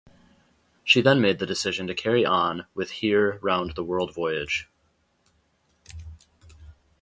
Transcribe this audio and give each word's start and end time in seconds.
She 0.83 1.01
then 1.03 1.21
made 1.21 1.37
the 1.37 1.45
decision 1.45 1.85
to 1.85 1.93
carry 1.93 2.25
on 2.25 2.65
with 2.73 2.89
here 2.89 3.37
round 3.43 3.75
the 3.75 3.83
world 3.83 4.15
voyage. 4.15 4.67